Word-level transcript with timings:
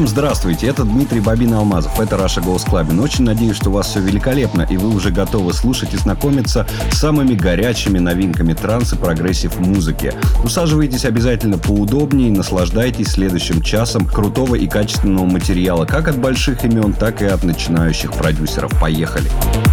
Всем 0.00 0.08
здравствуйте, 0.08 0.66
это 0.66 0.84
Дмитрий 0.84 1.20
Bobina 1.20 1.52
Алмазов, 1.52 2.00
это 2.00 2.16
Russia 2.16 2.40
Goes 2.40 2.64
Clubbing. 2.64 3.00
Очень 3.00 3.24
надеюсь, 3.24 3.56
что 3.56 3.68
у 3.68 3.74
вас 3.74 3.88
все 3.88 4.00
великолепно, 4.00 4.62
и 4.62 4.78
вы 4.78 4.88
уже 4.88 5.10
готовы 5.10 5.52
слушать 5.52 5.92
и 5.92 5.98
знакомиться 5.98 6.66
с 6.90 6.96
самыми 6.96 7.34
горячими 7.34 7.98
новинками 7.98 8.54
транс 8.54 8.94
и 8.94 8.96
прогрессив 8.96 9.58
музыки. 9.58 10.14
Усаживайтесь 10.42 11.04
обязательно 11.04 11.58
поудобнее 11.58 12.28
и 12.28 12.32
наслаждайтесь 12.32 13.08
следующим 13.08 13.60
часом 13.60 14.06
крутого 14.06 14.54
и 14.54 14.66
качественного 14.66 15.26
материала 15.26 15.84
как 15.84 16.08
от 16.08 16.16
больших 16.16 16.64
имен, 16.64 16.94
так 16.94 17.20
и 17.20 17.26
от 17.26 17.44
начинающих 17.44 18.14
продюсеров. 18.14 18.72
Поехали! 18.80 19.28
Поехали! 19.28 19.69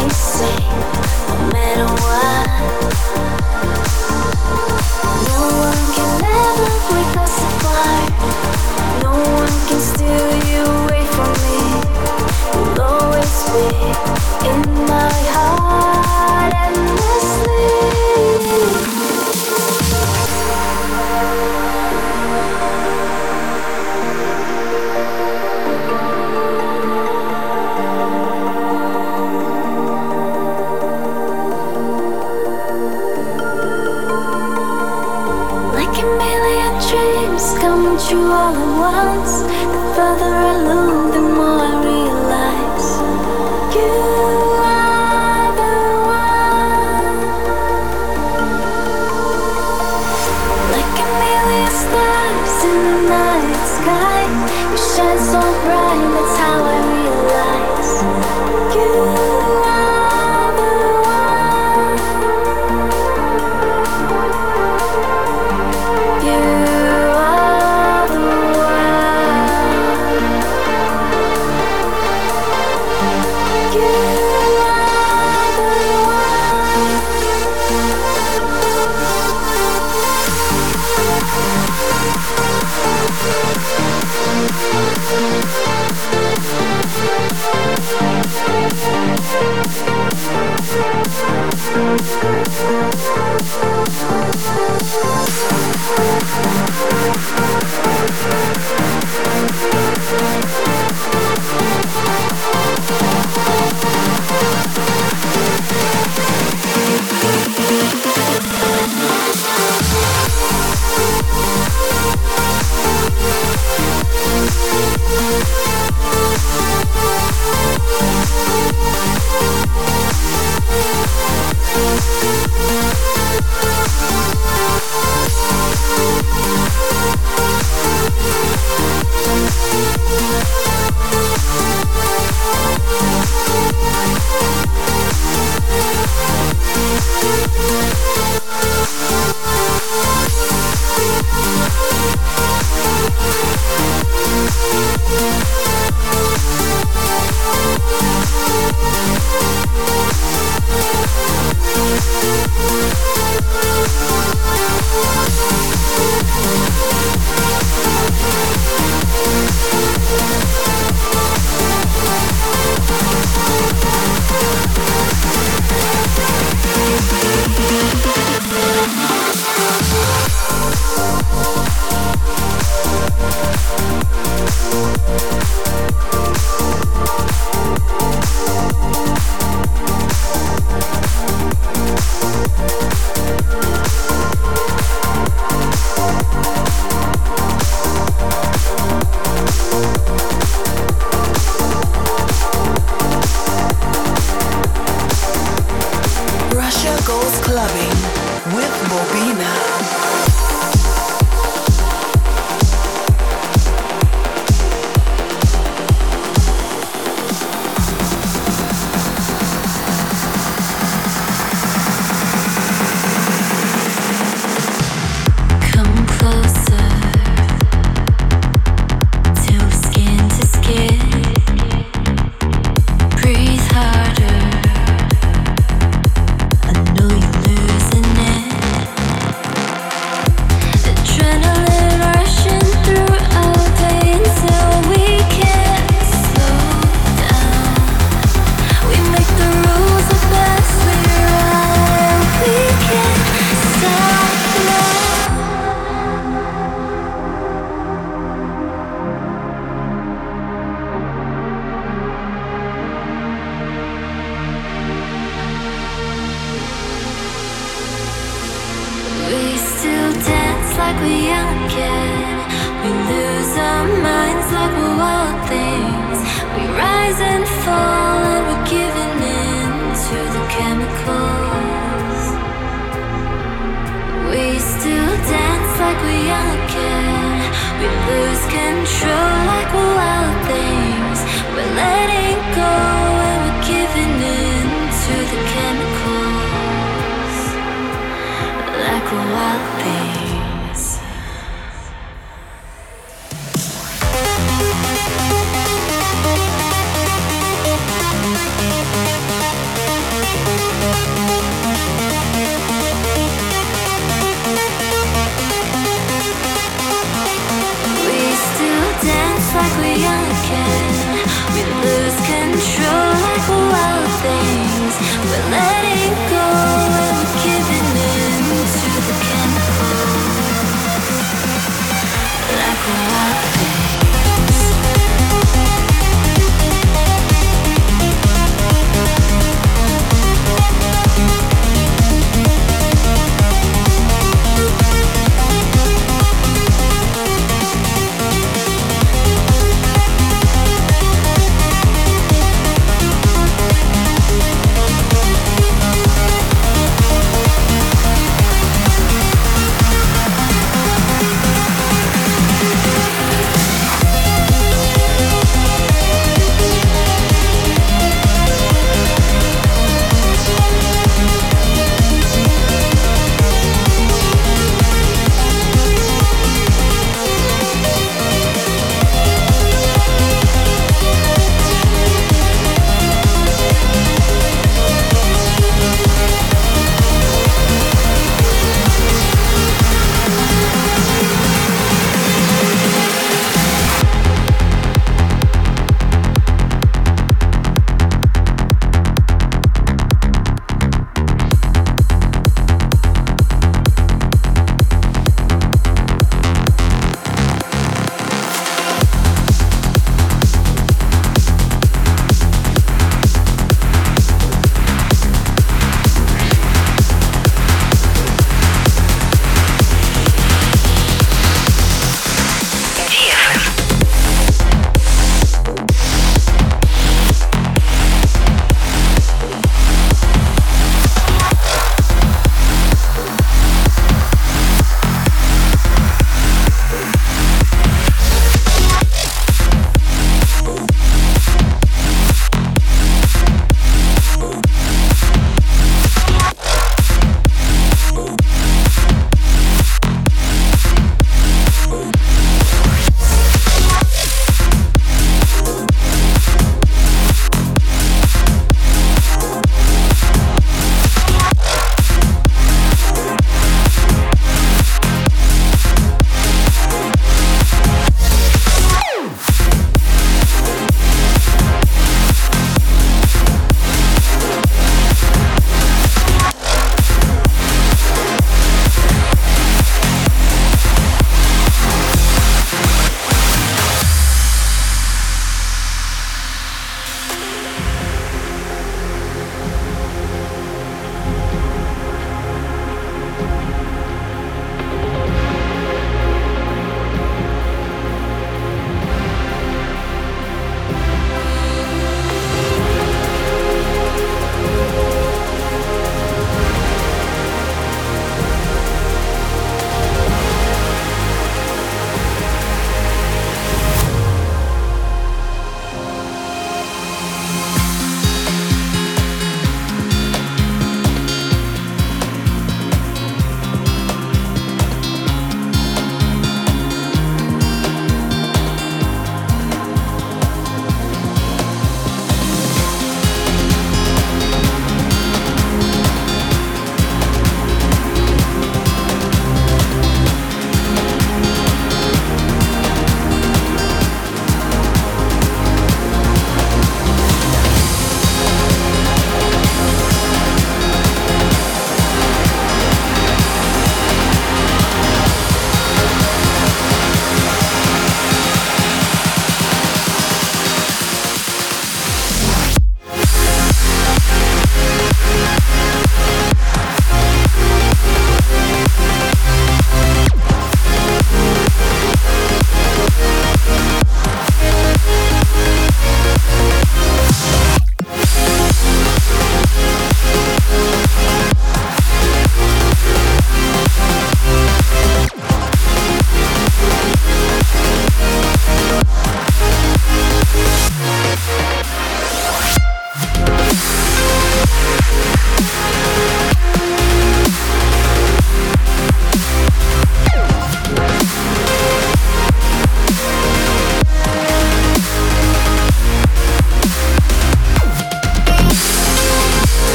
I 0.00 0.06
say, 0.10 0.58
no 1.28 1.52
matter 1.52 1.92
what. 2.02 2.27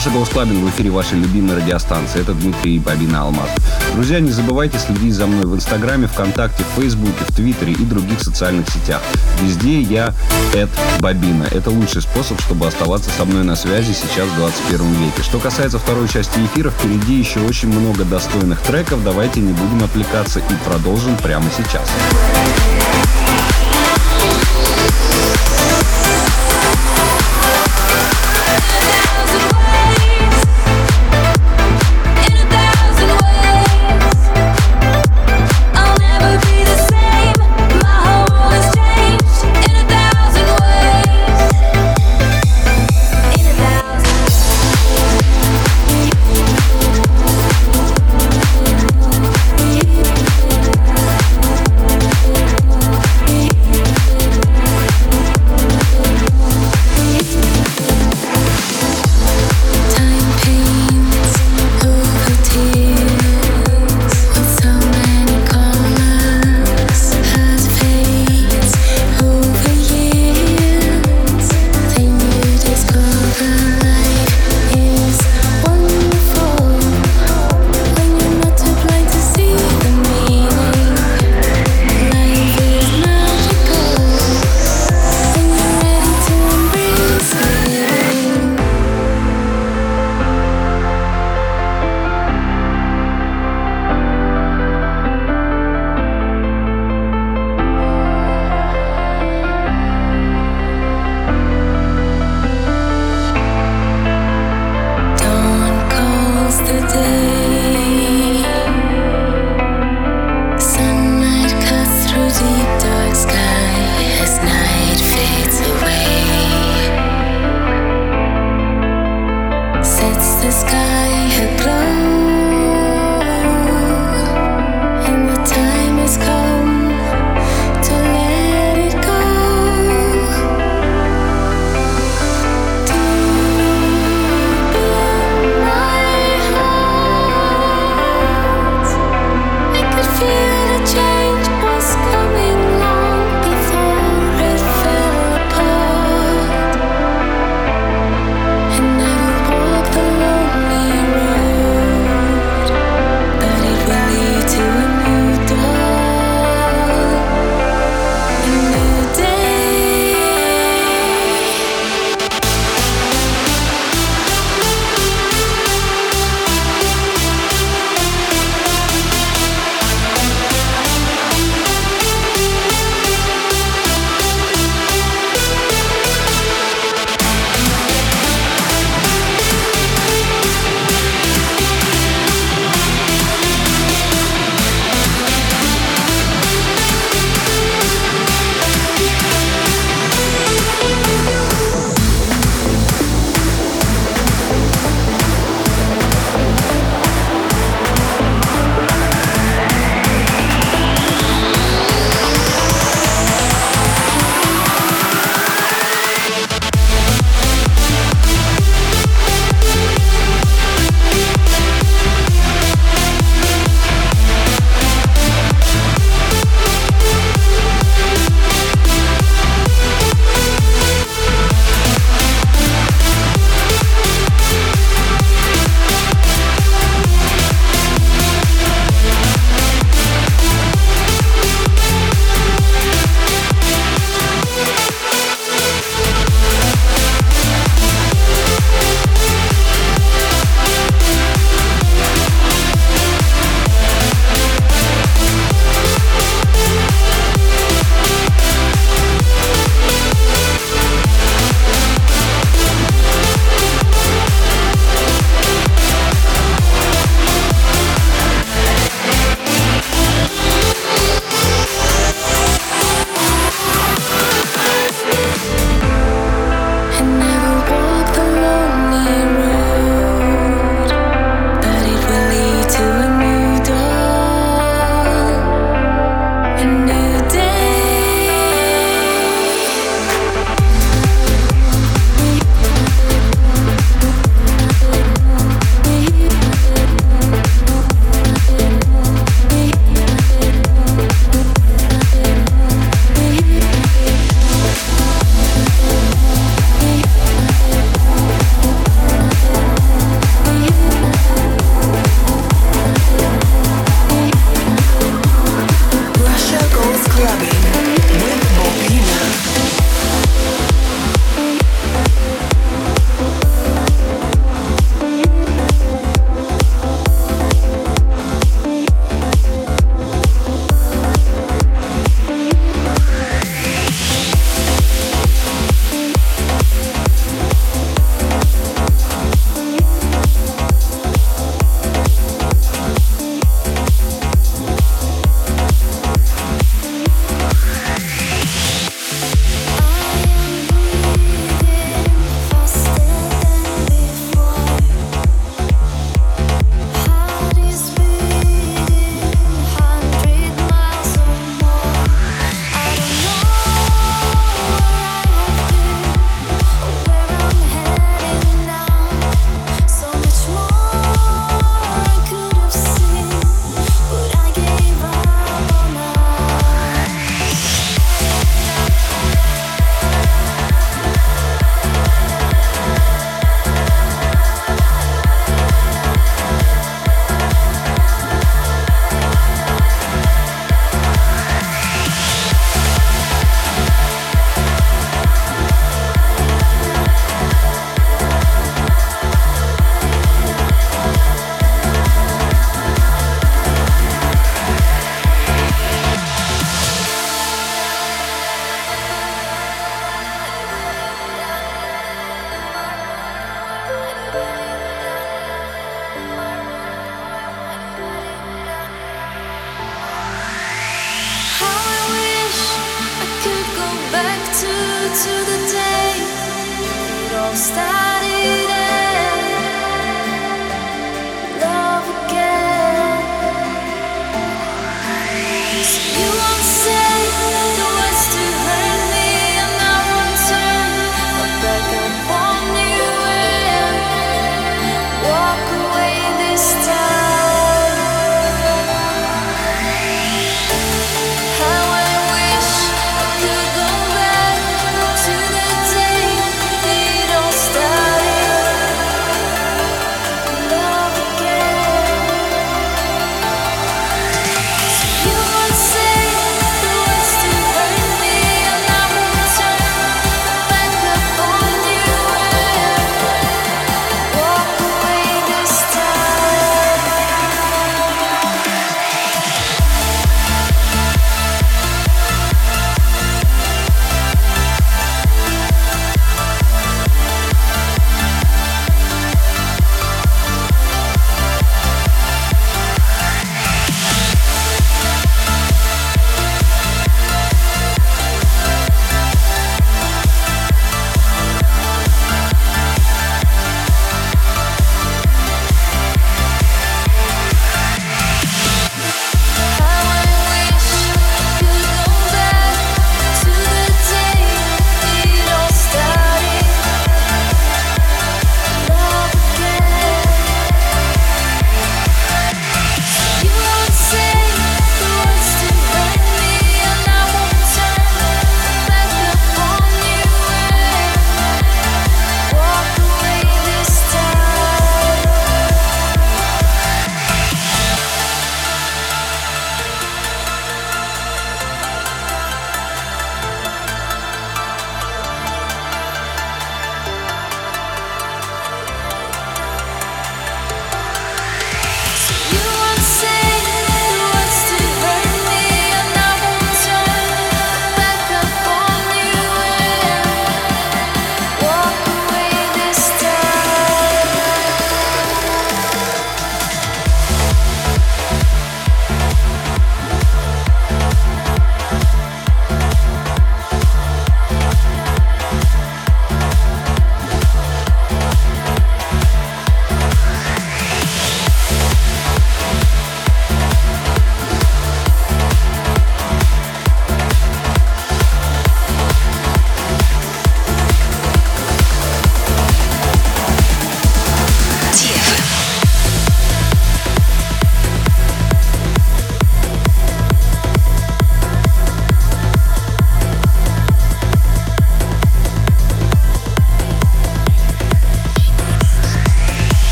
Russia 0.00 0.12
Goes 0.12 0.30
Clubbing 0.30 0.64
в 0.64 0.70
эфире 0.70 0.88
вашей 0.88 1.18
любимой 1.18 1.56
радиостанции. 1.56 2.22
Это 2.22 2.32
Дмитрий 2.32 2.78
Bobina 2.78 3.20
Алмазов. 3.20 3.50
Друзья, 3.92 4.18
не 4.18 4.30
забывайте 4.30 4.78
следить 4.78 5.12
за 5.12 5.26
мной 5.26 5.44
в 5.44 5.54
Инстаграме, 5.54 6.06
ВКонтакте, 6.06 6.64
в 6.64 6.80
Фейсбуке, 6.80 7.22
в 7.28 7.36
Твиттере 7.36 7.74
и 7.74 7.84
других 7.84 8.22
социальных 8.22 8.66
сетях. 8.70 9.02
Везде 9.42 9.78
я 9.82 10.14
at 10.54 10.70
Bobina. 11.00 11.44
Это 11.50 11.68
лучший 11.68 12.00
способ, 12.00 12.40
чтобы 12.40 12.66
оставаться 12.66 13.10
со 13.10 13.26
мной 13.26 13.44
на 13.44 13.56
связи 13.56 13.92
сейчас 13.92 14.26
в 14.26 14.36
21 14.36 14.90
веке. 14.94 15.22
Что 15.22 15.38
касается 15.38 15.78
второй 15.78 16.08
части 16.08 16.38
эфира, 16.46 16.70
впереди 16.70 17.18
еще 17.18 17.40
очень 17.40 17.68
много 17.68 18.04
достойных 18.04 18.58
треков. 18.62 19.04
Давайте 19.04 19.40
не 19.40 19.52
будем 19.52 19.84
отвлекаться 19.84 20.38
и 20.38 20.54
продолжим 20.64 21.14
прямо 21.18 21.44
сейчас. 21.54 21.86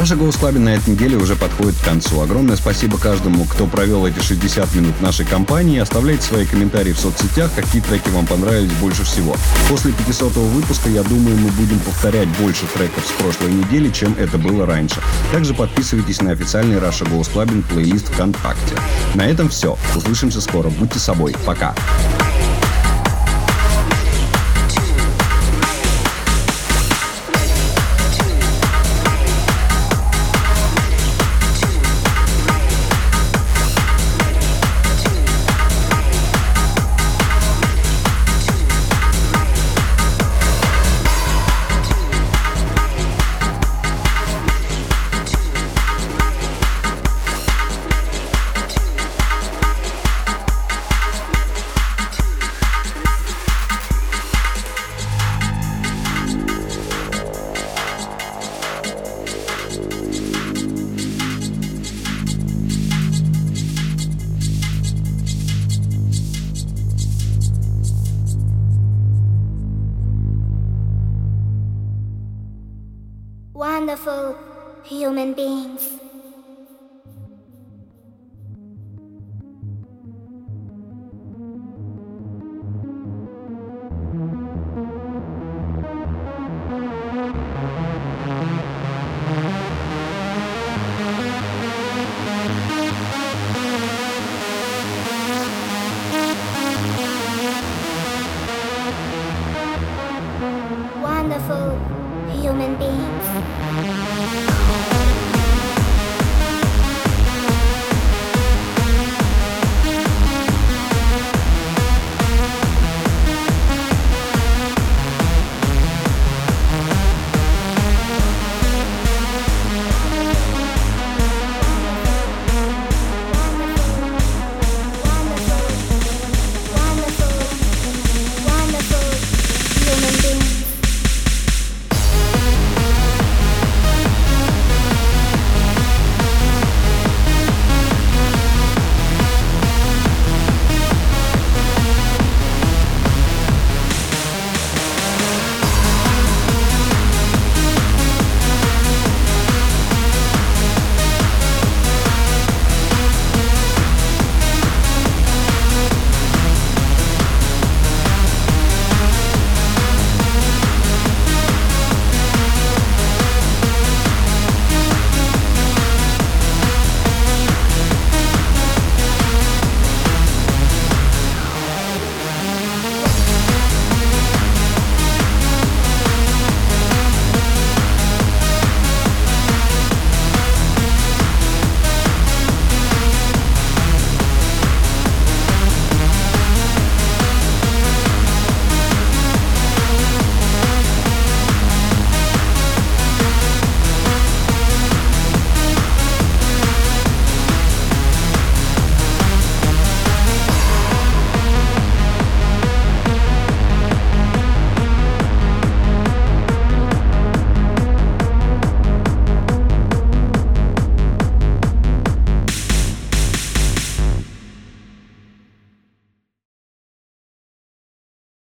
Раша 0.00 0.14
Club 0.14 0.58
на 0.58 0.70
этой 0.70 0.94
неделе 0.94 1.18
уже 1.18 1.36
подходит 1.36 1.76
к 1.76 1.84
концу. 1.84 2.22
Огромное 2.22 2.56
спасибо 2.56 2.96
каждому, 2.96 3.44
кто 3.44 3.66
провел 3.66 4.06
эти 4.06 4.18
60 4.18 4.74
минут 4.74 4.98
нашей 5.02 5.26
компании. 5.26 5.78
Оставляйте 5.78 6.22
свои 6.22 6.46
комментарии 6.46 6.92
в 6.92 6.98
соцсетях, 6.98 7.50
какие 7.54 7.82
треки 7.82 8.08
вам 8.08 8.26
понравились 8.26 8.72
больше 8.80 9.04
всего. 9.04 9.36
После 9.68 9.92
500 9.92 10.32
выпуска, 10.32 10.88
я 10.88 11.02
думаю, 11.02 11.36
мы 11.36 11.50
будем 11.50 11.78
повторять 11.80 12.28
больше 12.38 12.64
треков 12.72 13.04
с 13.06 13.22
прошлой 13.22 13.52
недели, 13.52 13.90
чем 13.90 14.16
это 14.18 14.38
было 14.38 14.64
раньше. 14.64 15.02
Также 15.32 15.52
подписывайтесь 15.52 16.22
на 16.22 16.30
официальный 16.30 16.78
Russia 16.78 17.04
Goes 17.04 17.30
Clubbing 17.30 17.62
плейлист 17.68 18.08
ВКонтакте. 18.08 18.76
На 19.14 19.26
этом 19.26 19.50
все. 19.50 19.76
Услышимся 19.94 20.40
скоро. 20.40 20.70
Будьте 20.70 20.98
собой. 20.98 21.36
Пока. 21.44 21.74